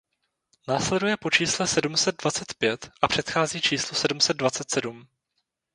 Následuje 0.67 1.17
po 1.17 1.29
čísle 1.31 1.67
sedm 1.67 1.97
set 1.97 2.21
dvacet 2.21 2.53
pět 2.57 2.91
a 3.01 3.07
předchází 3.07 3.61
číslu 3.61 3.95
sedm 3.95 4.19
set 4.19 4.33
dvacet 4.37 4.69
sedm. 4.71 5.07